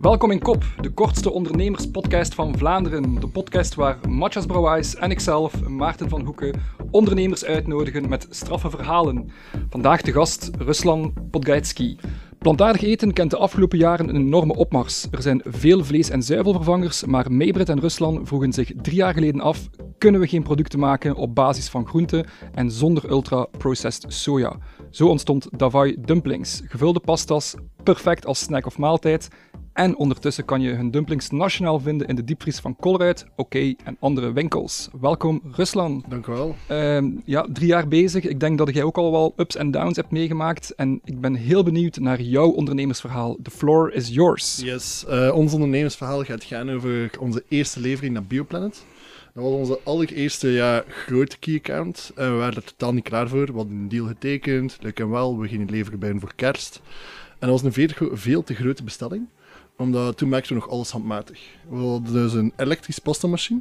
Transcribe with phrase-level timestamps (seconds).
[0.00, 3.14] Welkom in Kop, de kortste ondernemerspodcast van Vlaanderen.
[3.14, 9.30] De podcast waar Matjas Brouwijs en ikzelf, Maarten van Hoeken, ondernemers uitnodigen met straffe verhalen.
[9.70, 11.96] Vandaag de gast Ruslan Podgaitsky.
[12.38, 15.06] Plantaardig eten kent de afgelopen jaren een enorme opmars.
[15.10, 19.40] Er zijn veel vlees- en zuivelvervangers, maar Maybrit en Ruslan vroegen zich drie jaar geleden
[19.40, 19.68] af:
[20.00, 24.58] kunnen we geen producten maken op basis van groenten en zonder ultra-processed soja?
[24.90, 29.28] Zo ontstond Davai Dumplings, gevulde pastas, perfect als snack of maaltijd.
[29.72, 33.96] En ondertussen kan je hun dumplings nationaal vinden in de diepvries van Colruyt, Oké en
[33.98, 34.88] andere winkels.
[35.00, 36.04] Welkom, Ruslan.
[36.08, 36.56] Dank u wel.
[36.66, 38.24] Ehm, ja, drie jaar bezig.
[38.24, 40.74] Ik denk dat jij ook al wel ups en downs hebt meegemaakt.
[40.74, 43.36] En ik ben heel benieuwd naar jouw ondernemersverhaal.
[43.42, 44.60] The floor is yours.
[44.64, 48.84] Yes, uh, ons ondernemersverhaal gaat gaan over onze eerste levering naar Bioplanet.
[49.34, 52.12] Dat was onze allereerste ja, grote key account.
[52.14, 53.46] En we waren er totaal niet klaar voor.
[53.46, 54.78] We hadden een deal getekend.
[54.80, 56.80] Leuk en wel, we gingen leveren bij hen voor kerst.
[57.38, 59.28] En dat was een veel, te grote bestelling
[59.80, 61.40] omdat toen maakten we nog alles handmatig.
[61.68, 63.60] We hadden dus een elektrische pastamachine.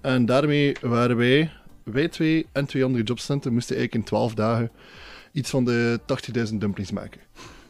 [0.00, 4.70] En daarmee waren wij, wij twee en twee andere jobcenten, moesten eigenlijk in 12 dagen
[5.32, 6.00] iets van de
[6.50, 7.20] 80.000 dumplings maken.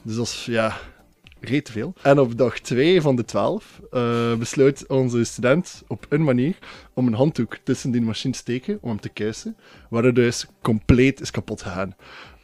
[0.02, 0.76] Dus dat is, ja,
[1.40, 1.94] reet veel.
[2.02, 6.58] En op dag 2 van de 12 uh, besloot onze student op een manier
[6.94, 9.56] om een handdoek tussen die machine te steken om hem te kuisen,
[9.90, 11.94] waardoor dus compleet is kapot gegaan.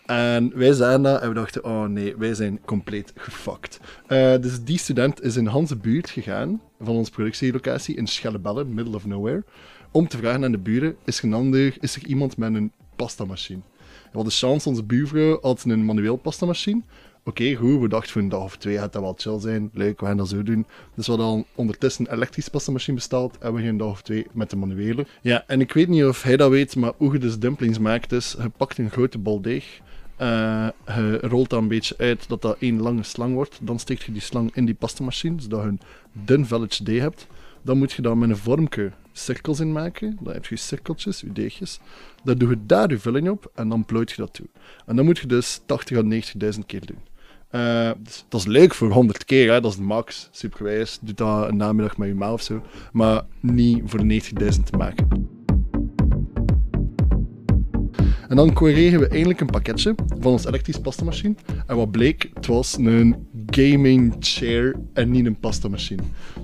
[0.06, 3.80] En wij zagen dat en we dachten, oh nee, wij zijn compleet gefucked.
[4.08, 8.94] Uh, dus die student is in Hans buurt gegaan, van onze productielocatie in Schellebelle, middle
[8.94, 9.44] of nowhere,
[9.91, 13.60] om te vragen aan de buren, is er, is er iemand met een pastamachine?
[13.86, 16.83] We hadden de chance, onze buurvrouw had een manueel pastamachine.
[17.28, 19.70] Oké, okay, goed, we dachten voor een dag of twee gaat dat wel chill zijn.
[19.72, 20.66] Leuk, we gaan dat zo doen.
[20.94, 24.27] Dus we hadden ondertussen een elektrische pastamachine besteld en we gingen een dag of twee
[24.32, 25.06] met de manuele.
[25.20, 28.12] Ja, en ik weet niet of hij dat weet, maar hoe je dus dumplings maakt
[28.12, 29.80] is, je pakt een grote bal deeg,
[30.20, 33.58] uh, je rolt dat een beetje uit dat dat één lange slang wordt.
[33.62, 35.80] Dan steek je die slang in die pastamachine, zodat je een
[36.12, 37.27] dun velletje deeg hebt.
[37.62, 40.19] Dan moet je dan met een vormke cirkels in maken.
[40.20, 41.81] Dan heb je cirkeltjes, je deegjes.
[42.25, 44.47] Dan doe je daar je vulling op en dan plooit je dat toe.
[44.87, 46.98] En dan moet je dus 80 à 90.000 keer doen.
[48.02, 49.60] Dus dat is leuk voor 100 keer, hè?
[49.60, 50.28] dat is de max.
[50.30, 50.98] Supergewijs.
[51.02, 52.62] Doe dat een namiddag met je ma of zo.
[52.92, 54.06] Maar niet voor 90.000
[54.64, 55.34] te maken.
[58.28, 61.34] En dan kregen we eindelijk een pakketje van ons elektrische pastamachine.
[61.66, 66.02] En wat bleek, het was een gaming chair en niet een pastamachine.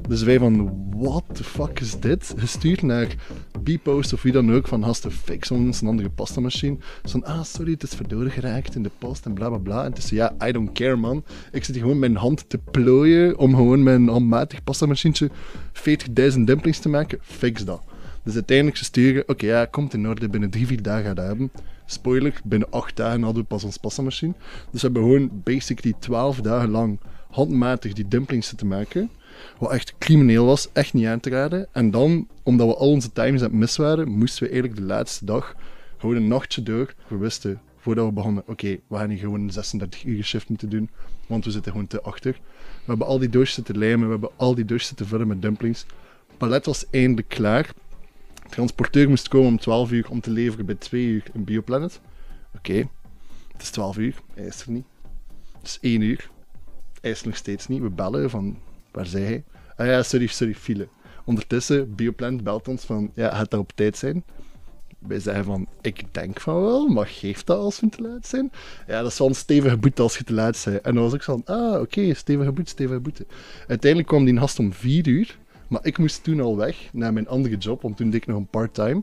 [0.09, 2.35] Dus wij van, what the fuck is dit?
[2.37, 3.15] Gestuurd naar
[3.63, 6.77] B-Post of wie dan ook, van hast fix ons een andere pastamachine.
[7.05, 9.85] Zo van, ah sorry, het is verloren geraakt in de post en bla bla bla.
[9.85, 11.25] En tussen, ja, I don't care man.
[11.53, 15.31] Ik zit gewoon mijn hand te plooien om gewoon mijn handmatig pastamachientje
[15.73, 17.19] 40.000 dumplings te maken.
[17.23, 17.83] Fix dat.
[18.25, 21.27] Dus uiteindelijk ze sturen, oké, ja, komt in orde, binnen drie, vier dagen gaat dat
[21.27, 21.51] hebben.
[21.87, 24.33] Spoiler, binnen acht dagen hadden we pas ons passamachine.
[24.71, 26.99] Dus we hebben gewoon basically twaalf dagen lang
[27.31, 29.11] handmatig die dumplings zitten maken.
[29.59, 31.69] Wat echt crimineel was, echt niet aan te raden.
[31.73, 35.57] En dan, omdat we al onze times mis waren, moesten we eigenlijk de laatste dag
[35.99, 36.95] gewoon een nachtje door.
[37.07, 40.69] We wisten, voordat we begonnen, oké, we gaan hier gewoon een 36 uur shift moeten
[40.69, 40.91] doen,
[41.27, 42.33] want we zitten gewoon te achter.
[42.33, 45.43] We hebben al die doosjes zitten lijmen, we hebben al die doosjes zitten vullen met
[45.43, 45.81] dumplings.
[46.27, 47.73] Het palet was eindelijk klaar
[48.53, 52.01] transporteur moest komen om 12 uur om te leveren bij 2 uur in Bioplanet.
[52.57, 52.89] Oké,
[53.53, 54.85] het is 12 uur, hij is er niet.
[55.59, 56.31] Het is 1 uur,
[57.01, 57.83] hij is nog steeds niet.
[57.83, 58.59] We bellen van,
[58.93, 59.45] waar zei hij?
[59.77, 60.89] Ah ja, sorry, sorry, file.
[61.25, 64.25] Ondertussen, Bioplanet belt ons van, ja, gaat dat op tijd zijn?
[64.99, 68.53] Wij zeggen van, ik denk van wel, maar geeft dat als we te laat zijn?
[68.87, 70.81] Ja, dat is wel een stevige boete als je te laat bent.
[70.81, 73.27] En dan was ik zo van, ah, oké, stevige boete, stevige boete.
[73.67, 75.39] Uiteindelijk kwam die gast om 4 uur.
[75.69, 78.37] Maar ik moest toen al weg naar mijn andere job, want toen deed ik nog
[78.37, 79.03] een part-time.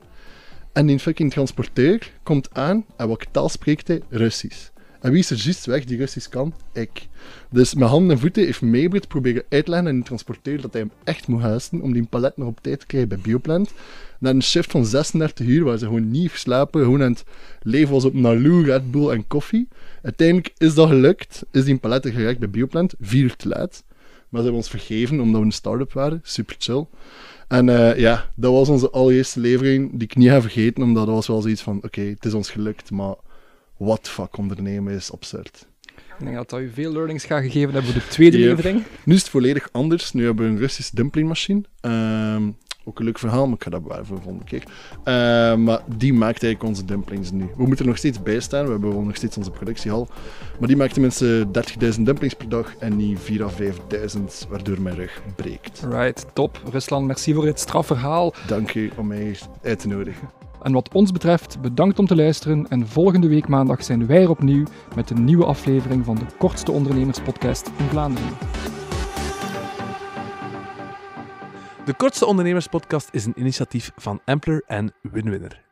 [0.73, 4.01] En die fucking transporteur komt aan en welke taal spreekt hij?
[4.09, 4.69] Russisch.
[4.99, 6.53] En wie is er juist weg die Russisch kan?
[6.73, 7.07] Ik.
[7.49, 10.91] Dus met handen en voeten heeft Maybrit proberen uitleggen aan die transporteur dat hij hem
[11.03, 13.73] echt moet huizen om die palet nog op tijd te krijgen bij Bioplant.
[14.19, 17.23] Na een shift van 36 uur waar ze gewoon niet slapen, gewoon aan het
[17.61, 19.67] leven was op Naloo, Red Bull en koffie.
[20.01, 23.83] Uiteindelijk is dat gelukt, is die palet er geraakt bij Bioplant, vier uur te laat.
[24.29, 26.19] Maar ze hebben ons vergeven omdat we een start-up waren.
[26.23, 26.85] Super chill.
[27.47, 31.15] En uh, ja, dat was onze allereerste levering die ik niet ga vergeten, omdat dat
[31.15, 33.15] was wel zoiets van, oké, het is ons gelukt, maar
[33.79, 35.67] what fuck ondernemen is absurd.
[36.19, 38.83] Ik denk dat dat u veel learnings gaat gegeven hebben voor de tweede levering.
[39.03, 40.11] Nu is het volledig anders.
[40.11, 41.63] Nu hebben we een Russische dumplingmachine.
[41.81, 42.57] Um,
[42.89, 44.63] ook een leuk verhaal, maar ik ga dat bewaren voor de volgende keer.
[44.99, 47.49] Uh, maar die maakt eigenlijk onze dumplings nu.
[47.55, 50.07] We moeten er nog steeds bij staan, we hebben nog steeds onze productiehal.
[50.59, 51.47] Maar die maakt tenminste
[51.95, 55.83] 30.000 dumplings per dag en niet 4.000 à 5.000, waardoor mijn rug breekt.
[55.89, 56.61] Right, top.
[56.71, 58.33] Rusland, merci voor het strafverhaal.
[58.47, 60.48] Dank u om mij uit te nodigen.
[60.61, 64.29] En wat ons betreft, bedankt om te luisteren en volgende week maandag zijn wij er
[64.29, 64.65] opnieuw
[64.95, 68.37] met een nieuwe aflevering van de kortste ondernemerspodcast in Vlaanderen.
[71.85, 75.68] De Kortste Ondernemerspodcast is een initiatief van Ampler en Winwinner.